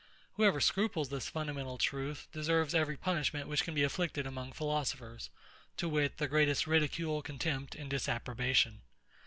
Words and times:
Whoever 0.33 0.59
scruples 0.59 1.09
this 1.09 1.29
fundamental 1.29 1.77
truth, 1.77 2.27
deserves 2.33 2.73
every 2.73 2.97
punishment 2.97 3.47
which 3.47 3.63
can 3.63 3.75
be 3.75 3.83
inflicted 3.83 4.25
among 4.25 4.51
philosophers, 4.53 5.29
to 5.77 5.87
wit, 5.87 6.17
the 6.17 6.27
greatest 6.27 6.65
ridicule, 6.65 7.21
contempt, 7.21 7.75
and 7.75 7.87
disapprobation. 7.87 8.81